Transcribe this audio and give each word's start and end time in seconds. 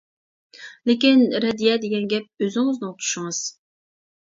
لېكىن 0.89 1.21
رەددىيە 1.43 1.77
دېگەن 1.85 2.09
گەپ 2.15 2.47
ئۆزىڭىزنىڭ 2.47 2.99
چۈشىڭىز. 3.05 3.45